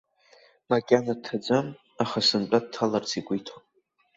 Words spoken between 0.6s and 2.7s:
Макьана дҭаӡам, аха сынтәа